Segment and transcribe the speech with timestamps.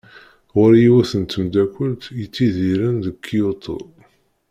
[0.55, 3.79] Ɣur-i yiwet n tmeddakelt yettidiren deg Kyito.